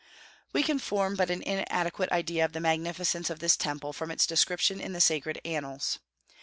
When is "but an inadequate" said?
1.15-2.11